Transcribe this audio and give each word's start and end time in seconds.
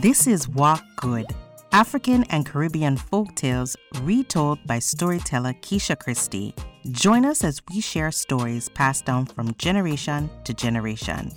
This 0.00 0.26
is 0.26 0.48
Walk 0.48 0.82
Good, 0.96 1.26
African 1.72 2.24
and 2.30 2.46
Caribbean 2.46 2.96
folk 2.96 3.34
tales 3.34 3.76
retold 4.00 4.58
by 4.66 4.78
storyteller 4.78 5.52
Keisha 5.60 5.98
Christie. 5.98 6.54
Join 6.90 7.26
us 7.26 7.44
as 7.44 7.60
we 7.68 7.82
share 7.82 8.10
stories 8.10 8.70
passed 8.70 9.04
down 9.04 9.26
from 9.26 9.54
generation 9.58 10.30
to 10.44 10.54
generation. 10.54 11.30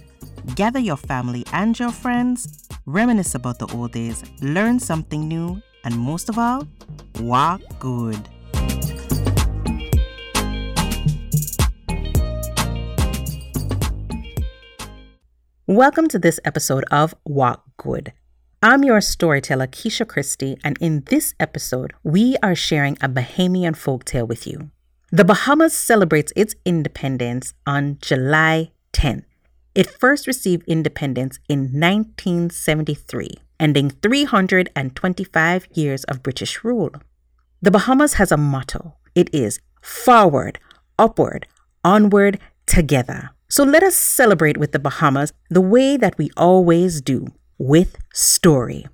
Gather 0.55 0.79
your 0.79 0.95
family 0.95 1.43
and 1.51 1.77
your 1.77 1.91
friends, 1.91 2.69
reminisce 2.85 3.35
about 3.35 3.59
the 3.59 3.67
old 3.75 3.91
days, 3.91 4.23
learn 4.41 4.79
something 4.79 5.27
new, 5.27 5.61
and 5.83 5.99
most 5.99 6.29
of 6.29 6.39
all, 6.39 6.65
walk 7.19 7.59
good. 7.79 8.29
Welcome 15.67 16.07
to 16.07 16.17
this 16.17 16.39
episode 16.45 16.85
of 16.91 17.13
Walk 17.25 17.65
Good. 17.75 18.13
I'm 18.65 18.81
your 18.85 19.01
storyteller, 19.01 19.67
Keisha 19.67 20.07
Christie, 20.07 20.57
and 20.63 20.77
in 20.79 21.03
this 21.07 21.35
episode, 21.37 21.91
we 22.01 22.37
are 22.41 22.55
sharing 22.55 22.97
a 23.01 23.09
Bahamian 23.09 23.75
folktale 23.75 24.25
with 24.25 24.47
you. 24.47 24.71
The 25.11 25.25
Bahamas 25.25 25.73
celebrates 25.73 26.31
its 26.33 26.55
independence 26.63 27.53
on 27.67 27.97
July 28.01 28.71
10th. 28.93 29.25
It 29.75 29.89
first 29.89 30.27
received 30.27 30.63
independence 30.65 31.39
in 31.49 31.77
1973, 31.77 33.31
ending 33.59 33.89
325 33.89 35.67
years 35.73 36.05
of 36.05 36.23
British 36.23 36.63
rule. 36.63 36.91
The 37.61 37.71
Bahamas 37.71 38.13
has 38.13 38.31
a 38.31 38.37
motto 38.37 38.95
it 39.13 39.29
is 39.35 39.59
forward, 39.81 40.57
upward, 40.97 41.47
onward, 41.83 42.39
together. 42.65 43.31
So 43.49 43.65
let 43.65 43.83
us 43.83 43.97
celebrate 43.97 44.55
with 44.55 44.71
the 44.71 44.79
Bahamas 44.79 45.33
the 45.49 45.59
way 45.59 45.97
that 45.97 46.17
we 46.17 46.29
always 46.37 47.01
do 47.01 47.27
with 47.57 47.97
story. 48.13 48.85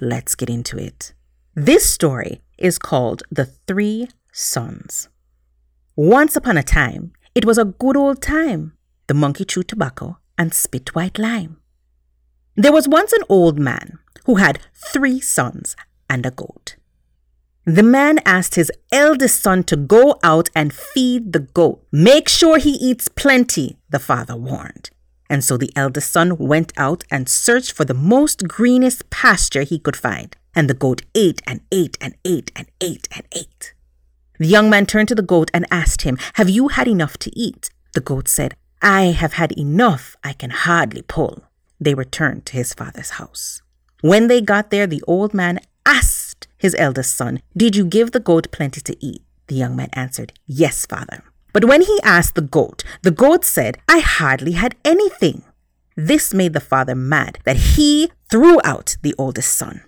Let's 0.00 0.34
get 0.34 0.50
into 0.50 0.78
it. 0.78 1.12
This 1.54 1.88
story 1.88 2.40
is 2.56 2.78
called 2.78 3.22
The 3.30 3.44
Three 3.44 4.08
Sons. 4.32 5.08
Once 5.96 6.36
upon 6.36 6.56
a 6.56 6.62
time, 6.62 7.12
it 7.34 7.44
was 7.44 7.58
a 7.58 7.64
good 7.64 7.96
old 7.96 8.22
time. 8.22 8.72
The 9.08 9.14
monkey 9.14 9.44
chewed 9.44 9.68
tobacco 9.68 10.18
and 10.36 10.54
spit 10.54 10.94
white 10.94 11.18
lime. 11.18 11.58
There 12.54 12.72
was 12.72 12.88
once 12.88 13.12
an 13.12 13.22
old 13.28 13.58
man 13.58 13.98
who 14.26 14.36
had 14.36 14.60
three 14.74 15.20
sons 15.20 15.74
and 16.10 16.24
a 16.26 16.30
goat. 16.30 16.76
The 17.64 17.82
man 17.82 18.18
asked 18.24 18.54
his 18.54 18.72
eldest 18.90 19.42
son 19.42 19.62
to 19.64 19.76
go 19.76 20.18
out 20.22 20.48
and 20.54 20.72
feed 20.72 21.32
the 21.32 21.40
goat. 21.40 21.84
Make 21.92 22.28
sure 22.28 22.58
he 22.58 22.72
eats 22.72 23.08
plenty, 23.08 23.76
the 23.90 23.98
father 23.98 24.36
warned. 24.36 24.90
And 25.28 25.44
so 25.44 25.56
the 25.56 25.72
eldest 25.76 26.10
son 26.10 26.36
went 26.38 26.72
out 26.76 27.04
and 27.10 27.28
searched 27.28 27.72
for 27.72 27.84
the 27.84 27.94
most 27.94 28.48
greenest 28.48 29.10
pasture 29.10 29.62
he 29.62 29.78
could 29.78 29.96
find. 29.96 30.36
And 30.54 30.68
the 30.68 30.74
goat 30.74 31.02
ate 31.14 31.42
and 31.46 31.60
ate 31.70 31.98
and 32.00 32.14
ate 32.24 32.50
and 32.56 32.66
ate 32.80 33.08
and 33.14 33.24
ate. 33.32 33.74
The 34.38 34.46
young 34.46 34.70
man 34.70 34.86
turned 34.86 35.08
to 35.08 35.14
the 35.14 35.22
goat 35.22 35.50
and 35.52 35.66
asked 35.70 36.02
him, 36.02 36.18
Have 36.34 36.48
you 36.48 36.68
had 36.68 36.88
enough 36.88 37.18
to 37.18 37.38
eat? 37.38 37.70
The 37.94 38.00
goat 38.00 38.28
said, 38.28 38.54
I 38.80 39.06
have 39.06 39.34
had 39.34 39.52
enough 39.52 40.16
I 40.22 40.32
can 40.32 40.50
hardly 40.50 41.02
pull. 41.02 41.42
They 41.80 41.94
returned 41.94 42.46
to 42.46 42.56
his 42.56 42.74
father's 42.74 43.10
house. 43.10 43.60
When 44.00 44.28
they 44.28 44.40
got 44.40 44.70
there, 44.70 44.86
the 44.86 45.02
old 45.06 45.34
man 45.34 45.60
asked 45.84 46.46
his 46.56 46.76
eldest 46.78 47.16
son, 47.16 47.42
Did 47.56 47.74
you 47.74 47.84
give 47.84 48.12
the 48.12 48.20
goat 48.20 48.50
plenty 48.52 48.80
to 48.80 49.04
eat? 49.04 49.22
The 49.48 49.56
young 49.56 49.74
man 49.74 49.88
answered, 49.92 50.32
Yes, 50.46 50.86
father. 50.86 51.24
But 51.58 51.66
when 51.66 51.82
he 51.82 51.98
asked 52.04 52.36
the 52.36 52.50
goat, 52.58 52.84
the 53.02 53.10
goat 53.10 53.44
said, 53.44 53.78
I 53.88 53.98
hardly 53.98 54.52
had 54.52 54.76
anything. 54.84 55.42
This 55.96 56.32
made 56.32 56.52
the 56.52 56.60
father 56.60 56.94
mad 56.94 57.40
that 57.42 57.74
he 57.74 58.12
threw 58.30 58.60
out 58.62 58.96
the 59.02 59.12
oldest 59.18 59.54
son. 59.54 59.82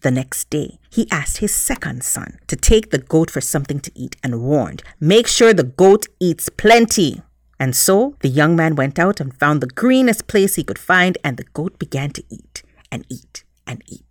The 0.00 0.10
next 0.10 0.48
day, 0.48 0.78
he 0.88 1.06
asked 1.10 1.36
his 1.44 1.54
second 1.54 2.04
son 2.04 2.38
to 2.46 2.56
take 2.56 2.90
the 2.90 3.04
goat 3.12 3.30
for 3.30 3.42
something 3.42 3.80
to 3.80 3.92
eat 3.94 4.16
and 4.24 4.40
warned, 4.40 4.82
Make 4.98 5.26
sure 5.26 5.52
the 5.52 5.62
goat 5.84 6.06
eats 6.20 6.48
plenty. 6.48 7.20
And 7.58 7.76
so 7.76 8.16
the 8.20 8.28
young 8.30 8.56
man 8.56 8.74
went 8.74 8.98
out 8.98 9.20
and 9.20 9.38
found 9.38 9.60
the 9.60 9.66
greenest 9.66 10.26
place 10.26 10.54
he 10.54 10.64
could 10.64 10.78
find, 10.78 11.18
and 11.22 11.36
the 11.36 11.50
goat 11.52 11.78
began 11.78 12.12
to 12.12 12.24
eat 12.30 12.62
and 12.90 13.04
eat 13.10 13.44
and 13.66 13.82
eat. 13.86 14.09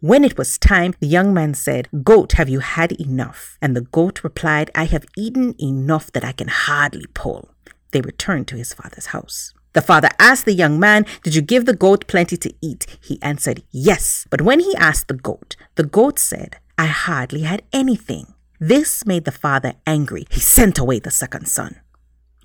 When 0.00 0.22
it 0.22 0.38
was 0.38 0.58
time, 0.58 0.94
the 1.00 1.08
young 1.08 1.34
man 1.34 1.54
said, 1.54 1.88
Goat, 2.04 2.32
have 2.32 2.48
you 2.48 2.60
had 2.60 2.92
enough? 2.92 3.58
And 3.60 3.74
the 3.74 3.80
goat 3.80 4.22
replied, 4.22 4.70
I 4.72 4.84
have 4.84 5.04
eaten 5.16 5.56
enough 5.60 6.12
that 6.12 6.24
I 6.24 6.30
can 6.30 6.46
hardly 6.46 7.06
pull. 7.14 7.50
They 7.90 8.00
returned 8.00 8.46
to 8.48 8.56
his 8.56 8.72
father's 8.72 9.06
house. 9.06 9.54
The 9.72 9.82
father 9.82 10.08
asked 10.20 10.44
the 10.44 10.52
young 10.52 10.78
man, 10.78 11.04
Did 11.24 11.34
you 11.34 11.42
give 11.42 11.66
the 11.66 11.74
goat 11.74 12.06
plenty 12.06 12.36
to 12.36 12.54
eat? 12.60 12.86
He 13.00 13.20
answered, 13.22 13.64
Yes. 13.72 14.24
But 14.30 14.42
when 14.42 14.60
he 14.60 14.72
asked 14.76 15.08
the 15.08 15.14
goat, 15.14 15.56
the 15.74 15.82
goat 15.82 16.20
said, 16.20 16.58
I 16.78 16.86
hardly 16.86 17.42
had 17.42 17.62
anything. 17.72 18.34
This 18.60 19.04
made 19.04 19.24
the 19.24 19.32
father 19.32 19.74
angry. 19.84 20.26
He 20.30 20.38
sent 20.38 20.78
away 20.78 21.00
the 21.00 21.10
second 21.10 21.48
son. 21.48 21.80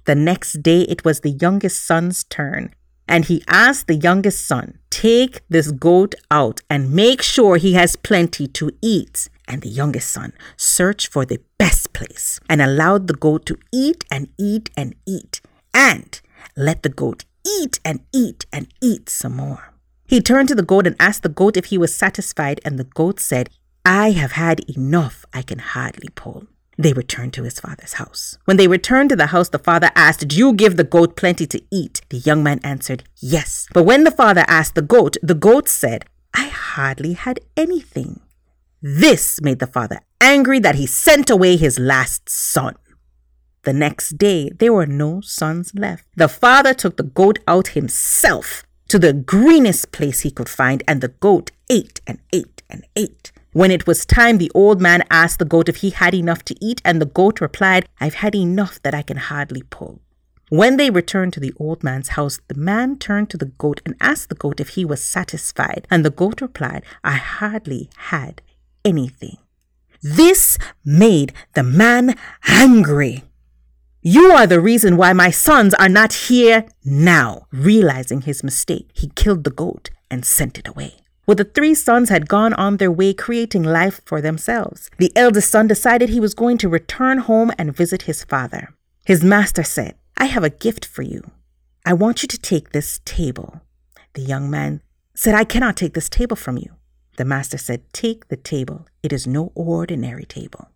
The 0.05 0.15
next 0.15 0.63
day 0.63 0.81
it 0.81 1.05
was 1.05 1.19
the 1.19 1.29
youngest 1.29 1.85
son's 1.85 2.23
turn. 2.23 2.73
And 3.07 3.25
he 3.25 3.43
asked 3.47 3.87
the 3.87 3.95
youngest 3.95 4.47
son, 4.47 4.79
Take 4.89 5.41
this 5.49 5.71
goat 5.71 6.15
out 6.31 6.61
and 6.69 6.93
make 6.93 7.21
sure 7.21 7.57
he 7.57 7.73
has 7.73 7.95
plenty 7.95 8.47
to 8.47 8.71
eat. 8.81 9.29
And 9.47 9.61
the 9.61 9.69
youngest 9.69 10.09
son 10.09 10.33
searched 10.55 11.11
for 11.11 11.25
the 11.25 11.39
best 11.57 11.93
place 11.93 12.39
and 12.49 12.61
allowed 12.61 13.07
the 13.07 13.13
goat 13.13 13.45
to 13.47 13.57
eat 13.73 14.05
and 14.09 14.29
eat 14.37 14.69
and 14.77 14.95
eat, 15.05 15.41
and 15.73 16.21
let 16.55 16.83
the 16.83 16.89
goat 16.89 17.25
eat 17.45 17.79
and 17.83 18.01
eat 18.13 18.45
and 18.53 18.67
eat 18.81 19.09
some 19.09 19.35
more. 19.35 19.73
He 20.05 20.21
turned 20.21 20.47
to 20.49 20.55
the 20.55 20.61
goat 20.61 20.87
and 20.87 20.95
asked 20.99 21.23
the 21.23 21.29
goat 21.29 21.57
if 21.57 21.65
he 21.65 21.77
was 21.77 21.95
satisfied, 21.95 22.61
and 22.63 22.77
the 22.77 22.83
goat 22.83 23.19
said, 23.19 23.49
I 23.85 24.11
have 24.11 24.33
had 24.33 24.61
enough 24.69 25.25
I 25.33 25.41
can 25.41 25.59
hardly 25.59 26.09
pull. 26.15 26.47
They 26.77 26.93
returned 26.93 27.33
to 27.33 27.43
his 27.43 27.59
father's 27.59 27.93
house. 27.93 28.37
When 28.45 28.57
they 28.57 28.67
returned 28.67 29.09
to 29.09 29.15
the 29.15 29.27
house, 29.27 29.49
the 29.49 29.59
father 29.59 29.91
asked, 29.95 30.21
Did 30.21 30.33
you 30.33 30.53
give 30.53 30.75
the 30.77 30.83
goat 30.83 31.15
plenty 31.15 31.45
to 31.47 31.61
eat? 31.71 32.01
The 32.09 32.17
young 32.17 32.43
man 32.43 32.59
answered, 32.63 33.03
Yes. 33.19 33.67
But 33.73 33.83
when 33.83 34.03
the 34.03 34.11
father 34.11 34.45
asked 34.47 34.75
the 34.75 34.81
goat, 34.81 35.17
the 35.21 35.35
goat 35.35 35.69
said, 35.69 36.05
I 36.33 36.47
hardly 36.47 37.13
had 37.13 37.39
anything. 37.55 38.21
This 38.81 39.39
made 39.41 39.59
the 39.59 39.67
father 39.67 40.01
angry 40.19 40.59
that 40.59 40.75
he 40.75 40.85
sent 40.87 41.29
away 41.29 41.57
his 41.57 41.77
last 41.77 42.29
son. 42.29 42.75
The 43.63 43.73
next 43.73 44.17
day, 44.17 44.49
there 44.49 44.73
were 44.73 44.87
no 44.87 45.21
sons 45.21 45.71
left. 45.75 46.05
The 46.15 46.27
father 46.27 46.73
took 46.73 46.97
the 46.97 47.03
goat 47.03 47.39
out 47.47 47.69
himself 47.69 48.63
to 48.89 48.99
the 48.99 49.13
greenest 49.13 49.91
place 49.91 50.21
he 50.21 50.31
could 50.31 50.49
find, 50.49 50.83
and 50.87 51.01
the 51.01 51.07
goat 51.09 51.51
ate 51.69 52.01
and 52.05 52.19
ate 52.31 52.61
and 52.69 52.85
ate. 52.95 53.31
When 53.53 53.69
it 53.69 53.85
was 53.85 54.03
time, 54.05 54.39
the 54.39 54.51
old 54.55 54.81
man 54.81 55.03
asked 55.11 55.37
the 55.37 55.45
goat 55.45 55.69
if 55.69 55.77
he 55.77 55.91
had 55.91 56.15
enough 56.15 56.43
to 56.45 56.55
eat, 56.59 56.81
and 56.83 56.99
the 56.99 57.05
goat 57.05 57.39
replied, 57.39 57.87
I've 58.01 58.15
had 58.15 58.33
enough 58.33 58.81
that 58.81 58.95
I 58.95 59.03
can 59.03 59.17
hardly 59.17 59.61
pull. 59.61 60.01
When 60.49 60.77
they 60.77 60.89
returned 60.89 61.33
to 61.33 61.39
the 61.39 61.53
old 61.57 61.83
man's 61.83 62.09
house, 62.09 62.39
the 62.47 62.55
man 62.55 62.97
turned 62.97 63.29
to 63.29 63.37
the 63.37 63.45
goat 63.45 63.79
and 63.85 63.95
asked 64.01 64.29
the 64.29 64.35
goat 64.35 64.59
if 64.59 64.69
he 64.69 64.83
was 64.83 65.03
satisfied, 65.03 65.87
and 65.91 66.03
the 66.03 66.09
goat 66.09 66.41
replied, 66.41 66.83
I 67.03 67.13
hardly 67.13 67.91
had 67.97 68.41
anything. 68.83 69.37
This 70.01 70.57
made 70.83 71.31
the 71.53 71.63
man 71.63 72.15
angry. 72.47 73.23
You 74.01 74.31
are 74.31 74.47
the 74.47 74.59
reason 74.59 74.97
why 74.97 75.13
my 75.13 75.29
sons 75.29 75.75
are 75.75 75.89
not 75.89 76.13
here 76.13 76.65
now. 76.83 77.47
Realizing 77.51 78.21
his 78.21 78.43
mistake, 78.43 78.89
he 78.93 79.09
killed 79.09 79.43
the 79.43 79.51
goat 79.51 79.91
and 80.09 80.25
sent 80.25 80.57
it 80.57 80.67
away. 80.67 81.02
Well, 81.25 81.35
the 81.35 81.45
three 81.45 81.73
sons 81.73 82.09
had 82.09 82.27
gone 82.27 82.53
on 82.53 82.77
their 82.77 82.91
way 82.91 83.13
creating 83.13 83.63
life 83.63 84.01
for 84.05 84.19
themselves. 84.19 84.89
The 84.97 85.11
eldest 85.15 85.49
son 85.49 85.67
decided 85.67 86.09
he 86.09 86.19
was 86.19 86.33
going 86.33 86.57
to 86.59 86.69
return 86.69 87.19
home 87.19 87.51
and 87.57 87.75
visit 87.75 88.03
his 88.03 88.23
father. 88.23 88.73
His 89.05 89.23
master 89.23 89.63
said, 89.63 89.95
I 90.17 90.25
have 90.25 90.43
a 90.43 90.49
gift 90.49 90.85
for 90.85 91.01
you. 91.01 91.31
I 91.85 91.93
want 91.93 92.23
you 92.23 92.27
to 92.27 92.37
take 92.37 92.71
this 92.71 92.99
table. 93.05 93.61
The 94.13 94.21
young 94.21 94.49
man 94.49 94.81
said, 95.15 95.33
I 95.33 95.43
cannot 95.43 95.77
take 95.77 95.93
this 95.93 96.09
table 96.09 96.35
from 96.35 96.57
you. 96.57 96.71
The 97.17 97.25
master 97.25 97.57
said, 97.57 97.81
Take 97.93 98.27
the 98.27 98.37
table. 98.37 98.85
It 99.01 99.13
is 99.13 99.27
no 99.27 99.51
ordinary 99.55 100.25
table. 100.25 100.69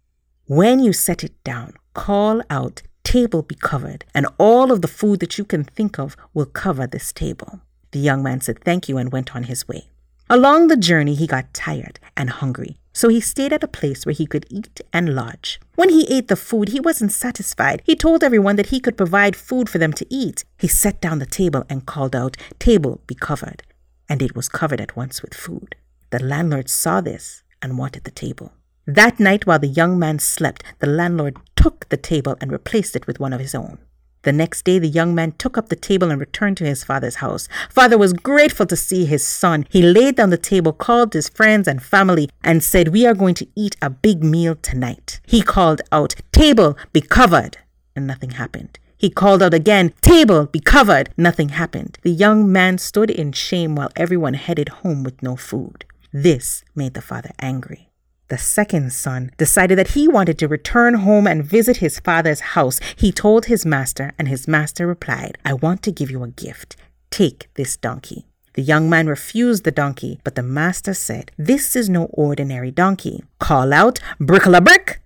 When 0.46 0.80
you 0.80 0.94
set 0.94 1.24
it 1.24 1.44
down, 1.44 1.74
call 1.94 2.42
out, 2.50 2.84
Table 3.04 3.42
be 3.42 3.56
covered, 3.56 4.04
and 4.14 4.28
all 4.38 4.70
of 4.70 4.82
the 4.82 4.88
food 4.90 5.22
that 5.22 5.38
you 5.38 5.46
can 5.46 5.64
think 5.64 5.98
of 5.98 6.18
will 6.34 6.46
cover 6.46 6.86
this 6.86 7.14
table. 7.14 7.62
The 7.92 8.00
young 8.00 8.22
man 8.22 8.42
said, 8.42 8.62
Thank 8.64 8.90
you, 8.90 8.98
and 8.98 9.14
went 9.14 9.34
on 9.34 9.44
his 9.44 9.66
way. 9.66 9.88
Along 10.30 10.68
the 10.68 10.76
journey, 10.76 11.16
he 11.16 11.26
got 11.26 11.54
tired 11.54 12.02
and 12.18 12.30
hungry, 12.30 12.78
so 12.92 13.08
he 13.08 13.22
stayed 13.22 13.54
at 13.54 13.64
a 13.64 13.68
place 13.68 14.06
where 14.06 14.14
he 14.14 14.26
could 14.26 14.46
eat 14.50 14.82
and 14.92 15.16
lodge. 15.16 15.58
When 15.76 15.88
he 15.88 16.06
ate 16.14 16.28
the 16.28 16.36
food, 16.36 16.70
he 16.70 16.82
wasn't 16.82 17.14
satisfied. 17.14 17.82
He 17.86 17.96
told 17.96 18.26
everyone 18.26 18.58
that 18.58 18.68
he 18.68 18.82
could 18.82 18.98
provide 18.98 19.38
food 19.38 19.70
for 19.70 19.78
them 19.78 19.94
to 19.94 20.06
eat. 20.10 20.44
He 20.58 20.68
set 20.68 21.00
down 21.00 21.20
the 21.20 21.26
table 21.26 21.64
and 21.70 21.86
called 21.86 22.14
out, 22.14 22.36
Table, 22.60 23.00
be 23.08 23.16
covered. 23.16 23.64
And 24.10 24.22
it 24.22 24.36
was 24.36 24.50
covered 24.50 24.82
at 24.82 24.98
once 24.98 25.22
with 25.22 25.34
food. 25.34 25.76
The 26.10 26.20
landlord 26.20 26.70
saw 26.70 27.00
this 27.00 27.44
and 27.62 27.78
wanted 27.78 28.04
the 28.04 28.12
table. 28.12 28.52
That 28.86 29.22
night, 29.22 29.46
while 29.46 29.60
the 29.60 29.68
young 29.68 29.98
man 29.98 30.20
slept, 30.20 30.62
the 30.80 30.88
landlord 30.88 31.38
took 31.56 31.88
the 31.88 31.98
table 31.98 32.36
and 32.42 32.52
replaced 32.52 32.98
it 32.98 33.08
with 33.08 33.20
one 33.20 33.32
of 33.32 33.40
his 33.40 33.56
own. 33.56 33.78
The 34.24 34.34
next 34.34 34.66
day, 34.66 34.80
the 34.80 34.88
young 34.88 35.16
man 35.16 35.34
took 35.34 35.58
up 35.58 35.70
the 35.70 35.76
table 35.76 36.10
and 36.12 36.20
returned 36.20 36.58
to 36.58 36.66
his 36.66 36.84
father's 36.84 37.16
house. 37.16 37.48
Father 37.70 37.98
was 37.98 38.14
grateful 38.14 38.66
to 38.66 38.76
see 38.76 39.06
his 39.06 39.26
son. 39.26 39.66
He 39.70 39.82
laid 39.82 40.16
down 40.16 40.32
the 40.32 40.38
table, 40.38 40.74
called 40.74 41.14
his 41.14 41.30
friends 41.30 41.68
and 41.68 41.82
family, 41.82 42.30
and 42.44 42.64
said, 42.64 42.90
We 42.90 43.06
are 43.06 43.14
going 43.14 43.36
to 43.36 43.48
eat 43.56 43.76
a 43.82 43.90
big 43.90 44.24
meal 44.24 44.56
tonight. 44.56 45.20
He 45.26 45.42
called 45.42 45.82
out, 45.92 46.16
Table, 46.32 46.78
be 46.92 47.02
covered. 47.02 47.58
And 47.96 48.06
nothing 48.06 48.32
happened. 48.32 48.80
He 48.98 49.10
called 49.10 49.44
out 49.44 49.54
again, 49.54 49.94
Table, 50.02 50.48
be 50.48 50.60
covered. 50.60 51.10
Nothing 51.16 51.50
happened. 51.50 52.00
The 52.02 52.12
young 52.12 52.52
man 52.52 52.80
stood 52.80 53.12
in 53.12 53.32
shame 53.32 53.76
while 53.76 53.92
everyone 53.96 54.34
headed 54.34 54.70
home 54.70 55.04
with 55.04 55.22
no 55.22 55.36
food. 55.36 55.86
This 56.12 56.64
made 56.76 56.96
the 56.96 57.02
father 57.02 57.32
angry. 57.40 57.90
The 58.30 58.38
second 58.38 58.92
son 58.92 59.32
decided 59.38 59.78
that 59.78 59.90
he 59.90 60.08
wanted 60.08 60.38
to 60.40 60.50
return 60.50 60.96
home 60.96 61.28
and 61.28 61.46
visit 61.46 61.78
his 61.78 62.00
father's 62.00 62.42
house. 62.58 62.82
He 62.98 63.12
told 63.14 63.46
his 63.46 63.66
master, 63.66 64.12
and 64.20 64.28
his 64.28 64.50
master 64.50 64.86
replied, 64.86 65.38
I 65.46 65.54
want 65.54 65.82
to 65.84 65.94
give 65.94 66.12
you 66.12 66.24
a 66.24 66.28
gift. 66.28 66.76
Take 67.10 67.48
this 67.54 67.78
donkey. 67.78 68.26
The 68.56 68.64
young 68.64 68.90
man 68.90 69.08
refused 69.08 69.64
the 69.64 69.72
donkey, 69.72 70.20
but 70.26 70.36
the 70.36 70.44
master 70.44 70.94
said, 70.94 71.32
This 71.38 71.74
is 71.76 71.90
no 71.90 72.06
ordinary 72.06 72.72
donkey. 72.72 73.24
Call 73.40 73.72
out, 73.72 74.00
Brickle 74.20 74.58
a 74.58 74.62
brick, 74.62 75.00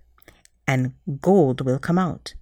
and 0.66 0.94
gold 1.20 1.60
will 1.60 1.78
come 1.78 1.98
out. 1.98 2.34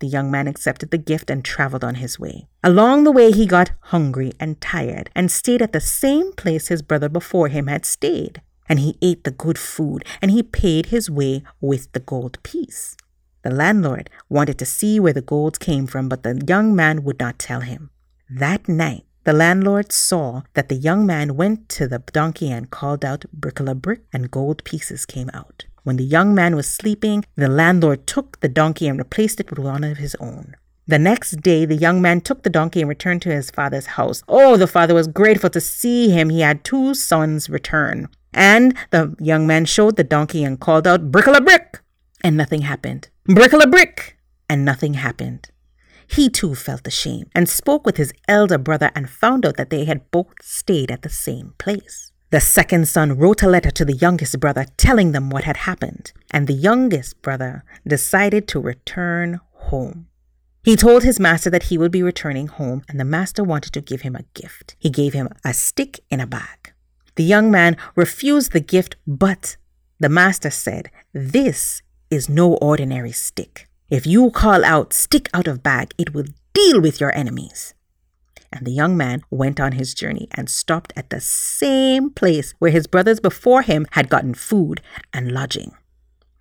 The 0.00 0.08
young 0.08 0.30
man 0.30 0.46
accepted 0.46 0.90
the 0.90 0.98
gift 0.98 1.30
and 1.30 1.44
traveled 1.44 1.84
on 1.84 1.96
his 1.96 2.20
way. 2.20 2.48
Along 2.62 3.04
the 3.04 3.12
way, 3.12 3.32
he 3.32 3.46
got 3.46 3.72
hungry 3.80 4.32
and 4.38 4.60
tired 4.60 5.10
and 5.14 5.30
stayed 5.30 5.62
at 5.62 5.72
the 5.72 5.80
same 5.80 6.32
place 6.32 6.68
his 6.68 6.82
brother 6.82 7.08
before 7.08 7.48
him 7.48 7.66
had 7.66 7.86
stayed 7.86 8.42
and 8.68 8.80
he 8.80 8.98
ate 9.00 9.24
the 9.24 9.30
good 9.30 9.58
food, 9.58 10.04
and 10.20 10.30
he 10.30 10.42
paid 10.42 10.86
his 10.86 11.10
way 11.10 11.42
with 11.60 11.90
the 11.92 12.00
gold 12.00 12.42
piece. 12.42 12.96
The 13.42 13.50
landlord 13.50 14.10
wanted 14.28 14.58
to 14.58 14.66
see 14.66 14.98
where 15.00 15.12
the 15.12 15.20
gold 15.20 15.60
came 15.60 15.86
from, 15.86 16.08
but 16.08 16.22
the 16.22 16.42
young 16.46 16.74
man 16.74 17.04
would 17.04 17.18
not 17.18 17.38
tell 17.38 17.60
him. 17.60 17.90
That 18.28 18.68
night, 18.68 19.04
the 19.24 19.32
landlord 19.32 19.92
saw 19.92 20.42
that 20.54 20.68
the 20.68 20.74
young 20.74 21.06
man 21.06 21.36
went 21.36 21.68
to 21.70 21.86
the 21.86 21.98
donkey 21.98 22.50
and 22.50 22.70
called 22.70 23.04
out 23.04 23.24
brickle 23.32 23.68
a 23.68 23.74
brick, 23.74 24.02
and 24.12 24.30
gold 24.30 24.64
pieces 24.64 25.06
came 25.06 25.30
out. 25.32 25.66
When 25.84 25.96
the 25.96 26.04
young 26.04 26.34
man 26.34 26.56
was 26.56 26.68
sleeping, 26.68 27.24
the 27.36 27.48
landlord 27.48 28.06
took 28.06 28.40
the 28.40 28.48
donkey 28.48 28.88
and 28.88 28.98
replaced 28.98 29.40
it 29.40 29.50
with 29.50 29.58
one 29.58 29.84
of 29.84 29.98
his 29.98 30.14
own. 30.20 30.54
The 30.86 30.98
next 30.98 31.42
day, 31.42 31.66
the 31.66 31.74
young 31.74 32.00
man 32.00 32.22
took 32.22 32.42
the 32.42 32.50
donkey 32.50 32.80
and 32.80 32.88
returned 32.88 33.20
to 33.22 33.30
his 33.30 33.50
father's 33.50 33.86
house. 33.86 34.22
Oh, 34.26 34.56
the 34.56 34.66
father 34.66 34.94
was 34.94 35.06
grateful 35.06 35.50
to 35.50 35.60
see 35.60 36.08
him. 36.08 36.30
He 36.30 36.40
had 36.40 36.64
two 36.64 36.94
sons 36.94 37.50
return. 37.50 38.08
And 38.38 38.76
the 38.90 39.16
young 39.18 39.48
man 39.48 39.64
showed 39.64 39.96
the 39.96 40.04
donkey 40.04 40.44
and 40.44 40.60
called 40.60 40.86
out, 40.86 41.10
Brickle 41.10 41.36
a 41.36 41.40
brick! 41.40 41.80
And 42.22 42.36
nothing 42.36 42.62
happened. 42.62 43.08
Brickle 43.28 43.60
a 43.60 43.66
brick! 43.66 44.16
And 44.48 44.64
nothing 44.64 44.94
happened. 44.94 45.50
He 46.06 46.30
too 46.30 46.54
felt 46.54 46.86
ashamed 46.86 47.30
and 47.34 47.48
spoke 47.48 47.84
with 47.84 47.96
his 47.96 48.12
elder 48.28 48.56
brother 48.56 48.92
and 48.94 49.10
found 49.10 49.44
out 49.44 49.56
that 49.56 49.70
they 49.70 49.86
had 49.86 50.08
both 50.12 50.40
stayed 50.40 50.92
at 50.92 51.02
the 51.02 51.08
same 51.08 51.54
place. 51.58 52.12
The 52.30 52.40
second 52.40 52.86
son 52.86 53.18
wrote 53.18 53.42
a 53.42 53.48
letter 53.48 53.72
to 53.72 53.84
the 53.84 53.96
youngest 53.96 54.38
brother 54.38 54.66
telling 54.76 55.10
them 55.10 55.30
what 55.30 55.42
had 55.42 55.56
happened, 55.56 56.12
and 56.30 56.46
the 56.46 56.52
youngest 56.52 57.20
brother 57.22 57.64
decided 57.86 58.46
to 58.48 58.60
return 58.60 59.40
home. 59.52 60.06
He 60.62 60.76
told 60.76 61.02
his 61.02 61.18
master 61.18 61.50
that 61.50 61.64
he 61.64 61.78
would 61.78 61.90
be 61.90 62.04
returning 62.04 62.46
home, 62.46 62.82
and 62.88 63.00
the 63.00 63.04
master 63.04 63.42
wanted 63.42 63.72
to 63.72 63.80
give 63.80 64.02
him 64.02 64.14
a 64.14 64.24
gift. 64.34 64.76
He 64.78 64.90
gave 64.90 65.12
him 65.12 65.28
a 65.44 65.52
stick 65.52 65.98
in 66.08 66.20
a 66.20 66.26
bag. 66.26 66.72
The 67.18 67.24
young 67.24 67.50
man 67.50 67.76
refused 67.96 68.52
the 68.52 68.60
gift, 68.60 68.94
but 69.04 69.56
the 69.98 70.08
master 70.08 70.50
said, 70.50 70.88
This 71.12 71.82
is 72.12 72.28
no 72.28 72.54
ordinary 72.58 73.10
stick. 73.10 73.66
If 73.90 74.06
you 74.06 74.30
call 74.30 74.64
out, 74.64 74.92
stick 74.92 75.28
out 75.34 75.48
of 75.48 75.64
bag, 75.64 75.90
it 75.98 76.14
will 76.14 76.26
deal 76.54 76.80
with 76.80 77.00
your 77.00 77.12
enemies. 77.16 77.74
And 78.52 78.64
the 78.64 78.70
young 78.70 78.96
man 78.96 79.22
went 79.32 79.58
on 79.58 79.72
his 79.72 79.94
journey 79.94 80.28
and 80.36 80.48
stopped 80.48 80.92
at 80.94 81.10
the 81.10 81.20
same 81.20 82.10
place 82.10 82.54
where 82.60 82.70
his 82.70 82.86
brothers 82.86 83.18
before 83.18 83.62
him 83.62 83.88
had 83.90 84.08
gotten 84.08 84.34
food 84.34 84.80
and 85.12 85.32
lodging. 85.32 85.72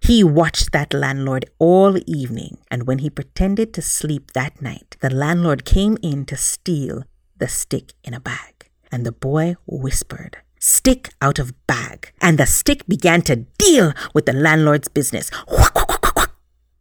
He 0.04 0.24
watched 0.24 0.74
that 0.74 0.94
landlord 0.94 1.50
all 1.58 1.98
evening, 2.06 2.60
and 2.70 2.86
when 2.86 3.00
he 3.00 3.10
pretended 3.10 3.74
to 3.74 3.82
sleep 3.82 4.34
that 4.34 4.62
night, 4.62 4.96
the 5.02 5.10
landlord 5.10 5.66
came 5.66 5.98
in 6.04 6.26
to 6.26 6.38
steal 6.38 7.04
the 7.36 7.48
stick 7.48 7.94
in 8.04 8.14
a 8.14 8.20
bag. 8.20 8.70
And 8.92 9.08
the 9.08 9.12
boy 9.12 9.56
whispered, 9.66 10.38
stick 10.60 11.10
out 11.22 11.40
of 11.40 11.54
bag, 11.68 12.12
and 12.22 12.38
the 12.38 12.46
stick 12.46 12.86
began 12.88 13.22
to 13.24 13.46
deal 13.58 13.94
with 14.14 14.26
the 14.26 14.34
landlord's 14.34 14.88
business. 14.88 15.30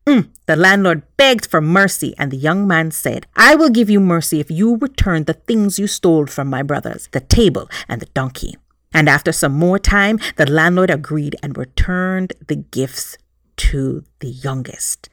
Mm, 0.06 0.28
the 0.46 0.54
landlord 0.54 1.02
begged 1.16 1.46
for 1.46 1.60
mercy, 1.60 2.14
and 2.16 2.30
the 2.30 2.36
young 2.36 2.64
man 2.64 2.92
said, 2.92 3.26
I 3.34 3.56
will 3.56 3.70
give 3.70 3.90
you 3.90 3.98
mercy 3.98 4.38
if 4.38 4.48
you 4.48 4.76
return 4.76 5.24
the 5.24 5.32
things 5.32 5.80
you 5.80 5.88
stole 5.88 6.26
from 6.26 6.46
my 6.48 6.62
brothers, 6.62 7.08
the 7.10 7.18
table 7.18 7.68
and 7.88 8.00
the 8.00 8.06
donkey. 8.14 8.56
And 8.94 9.08
after 9.08 9.32
some 9.32 9.52
more 9.52 9.80
time, 9.80 10.20
the 10.36 10.48
landlord 10.48 10.90
agreed 10.90 11.34
and 11.42 11.58
returned 11.58 12.34
the 12.46 12.54
gifts 12.54 13.18
to 13.56 14.04
the 14.20 14.28
youngest 14.28 15.08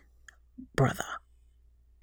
brother. 0.76 1.06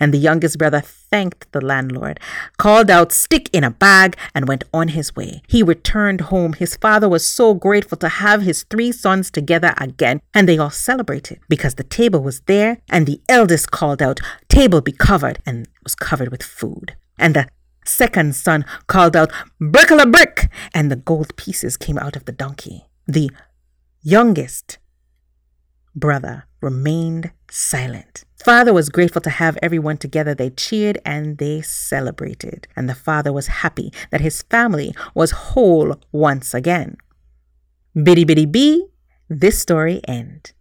And 0.00 0.12
the 0.12 0.18
youngest 0.18 0.58
brother 0.58 0.80
thanked 0.80 1.52
the 1.52 1.60
landlord, 1.60 2.18
called 2.56 2.90
out, 2.90 3.12
Stick 3.12 3.50
in 3.52 3.62
a 3.62 3.70
bag, 3.70 4.16
and 4.34 4.48
went 4.48 4.64
on 4.72 4.88
his 4.88 5.14
way. 5.14 5.42
He 5.46 5.62
returned 5.62 6.22
home. 6.22 6.54
His 6.54 6.76
father 6.76 7.08
was 7.08 7.26
so 7.26 7.54
grateful 7.54 7.98
to 7.98 8.08
have 8.08 8.42
his 8.42 8.62
three 8.64 8.92
sons 8.92 9.30
together 9.30 9.74
again, 9.76 10.20
and 10.32 10.48
they 10.48 10.58
all 10.58 10.70
celebrated 10.70 11.38
because 11.48 11.74
the 11.74 11.84
table 11.84 12.20
was 12.20 12.40
there, 12.46 12.78
and 12.88 13.06
the 13.06 13.20
eldest 13.28 13.70
called 13.70 14.00
out, 14.00 14.20
Table 14.48 14.80
be 14.80 14.92
covered, 14.92 15.40
and 15.44 15.68
was 15.84 15.94
covered 15.94 16.30
with 16.30 16.42
food. 16.42 16.96
And 17.18 17.36
the 17.36 17.48
second 17.84 18.34
son 18.34 18.64
called 18.86 19.14
out, 19.14 19.30
Brickle 19.60 20.00
a 20.00 20.06
brick, 20.06 20.48
and 20.72 20.90
the 20.90 20.96
gold 20.96 21.36
pieces 21.36 21.76
came 21.76 21.98
out 21.98 22.16
of 22.16 22.24
the 22.24 22.32
donkey. 22.32 22.86
The 23.06 23.30
youngest 24.02 24.78
brother 25.94 26.46
remained 26.60 27.32
silent. 27.50 28.24
Father 28.44 28.72
was 28.72 28.88
grateful 28.88 29.20
to 29.20 29.30
have 29.30 29.58
everyone 29.62 29.98
together. 29.98 30.34
They 30.34 30.48
cheered 30.48 30.98
and 31.04 31.36
they 31.36 31.60
celebrated. 31.60 32.66
And 32.74 32.88
the 32.88 32.94
father 32.94 33.34
was 33.34 33.48
happy 33.48 33.92
that 34.10 34.22
his 34.22 34.42
family 34.42 34.94
was 35.14 35.30
whole 35.30 35.96
once 36.10 36.54
again. 36.54 36.96
Biddy 37.94 38.24
biddy 38.24 38.46
bee, 38.46 38.86
this 39.28 39.58
story 39.58 40.00
end. 40.08 40.52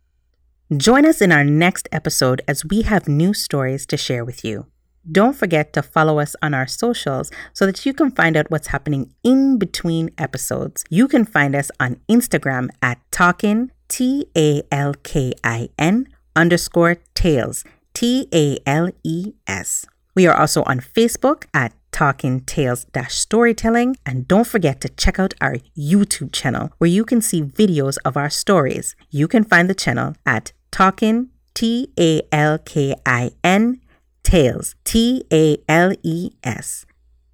Join 0.76 1.06
us 1.06 1.22
in 1.22 1.32
our 1.32 1.46
next 1.46 1.88
episode 1.92 2.42
as 2.48 2.66
we 2.66 2.82
have 2.82 3.08
new 3.08 3.34
stories 3.34 3.86
to 3.88 3.98
share 3.98 4.26
with 4.26 4.44
you. 4.44 4.68
Don't 5.10 5.36
forget 5.36 5.72
to 5.74 5.82
follow 5.82 6.20
us 6.20 6.36
on 6.42 6.54
our 6.54 6.68
socials 6.68 7.32
so 7.54 7.66
that 7.66 7.86
you 7.86 7.94
can 7.94 8.12
find 8.12 8.36
out 8.36 8.52
what's 8.52 8.68
happening 8.68 9.14
in 9.24 9.58
between 9.58 10.10
episodes. 10.18 10.84
You 10.90 11.08
can 11.08 11.24
find 11.24 11.56
us 11.56 11.72
on 11.80 12.02
Instagram 12.10 12.70
at 12.82 13.00
Talkin, 13.10 13.72
T 13.88 14.28
A 14.36 14.64
L 14.70 14.94
K 15.02 15.34
I 15.44 15.70
N 15.80 16.10
underscore 16.36 16.98
tales, 17.16 17.64
T 18.00 18.30
A 18.34 18.58
L 18.66 18.92
E 19.04 19.34
S. 19.46 19.86
We 20.16 20.26
are 20.26 20.34
also 20.34 20.64
on 20.64 20.80
Facebook 20.80 21.48
at 21.54 21.74
Talking 21.92 22.40
Tales 22.40 22.86
Storytelling, 23.10 23.98
And 24.06 24.26
don't 24.26 24.48
forget 24.48 24.80
to 24.80 24.88
check 24.88 25.20
out 25.20 25.34
our 25.42 25.58
YouTube 25.78 26.32
channel 26.32 26.72
where 26.78 26.90
you 26.90 27.04
can 27.04 27.20
see 27.20 27.42
videos 27.42 27.98
of 28.06 28.16
our 28.16 28.30
stories. 28.30 28.96
You 29.10 29.28
can 29.28 29.44
find 29.44 29.70
the 29.70 29.76
channel 29.76 30.16
at 30.26 30.54
Talking 30.72 31.28
T 31.54 31.92
A 32.00 32.22
L 32.32 32.58
K 32.60 32.96
I 33.06 33.32
N 33.44 33.82
Tales 34.24 34.76
T 34.86 35.26
A 35.34 35.58
L 35.68 35.92
E 36.02 36.32
S. 36.42 36.86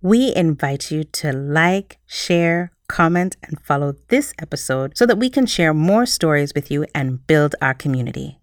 We 0.02 0.34
invite 0.36 0.90
you 0.90 1.04
to 1.04 1.32
like, 1.32 2.00
share, 2.08 2.72
comment, 2.88 3.38
and 3.44 3.62
follow 3.62 3.94
this 4.08 4.34
episode 4.42 4.98
so 4.98 5.06
that 5.06 5.20
we 5.20 5.30
can 5.30 5.46
share 5.46 5.76
more 5.76 6.08
stories 6.08 6.56
with 6.56 6.72
you 6.72 6.88
and 6.96 7.28
build 7.28 7.54
our 7.62 7.76
community. 7.76 8.40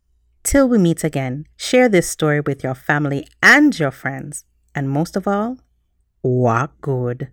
Till 0.53 0.69
we 0.69 0.77
meet 0.77 1.03
again, 1.03 1.47
share 1.57 1.89
this 1.89 2.11
story 2.11 2.41
with 2.41 2.63
your 2.63 2.75
family 2.75 3.27
and 3.43 3.73
your 3.79 3.91
friends. 3.91 4.45
And 4.75 4.91
most 4.91 5.17
of 5.17 5.27
all, 5.27 5.57
walk 6.23 6.79
good. 6.83 7.29